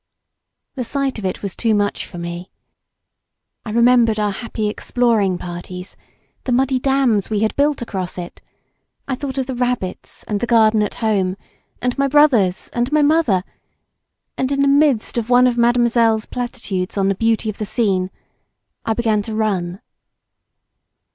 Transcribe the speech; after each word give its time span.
The 0.73 0.83
sight 0.83 1.19
of 1.19 1.25
it 1.25 1.43
was 1.43 1.55
too 1.55 1.75
much 1.75 2.07
for 2.07 2.17
me. 2.17 2.49
I 3.63 3.69
remembered 3.69 4.17
our 4.17 4.31
happy 4.31 4.67
exploring 4.67 5.37
parties 5.37 5.95
the 6.45 6.51
muddy 6.51 6.79
dams 6.79 7.29
we 7.29 7.41
had 7.41 7.55
built 7.55 7.83
across 7.83 8.17
it; 8.17 8.41
I 9.07 9.13
thought 9.13 9.37
of 9.37 9.45
the 9.45 9.53
rabbits 9.53 10.23
and 10.23 10.39
the 10.39 10.47
garden 10.47 10.81
at 10.81 10.95
home, 11.05 11.37
and 11.83 11.95
my 11.99 12.07
brothers 12.07 12.71
and 12.73 12.91
my 12.91 13.03
mother, 13.03 13.43
and 14.39 14.51
in 14.51 14.61
the 14.61 14.67
midst 14.67 15.19
of 15.19 15.29
one 15.29 15.45
of 15.45 15.55
mademoiselle's 15.55 16.25
platitudes 16.25 16.97
on 16.97 17.07
the 17.07 17.13
beauty 17.13 17.47
of 17.51 17.59
the 17.59 17.65
scene, 17.67 18.09
I 18.83 18.95
began 18.95 19.21
to 19.21 19.35
run. 19.35 19.81